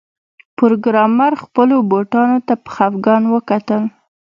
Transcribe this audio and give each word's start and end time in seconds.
پروګرامر 0.57 1.31
خپلو 1.43 1.75
بوټانو 1.89 2.37
ته 2.47 2.53
په 2.63 2.69
خفګان 2.75 3.23
وکتل 3.33 3.83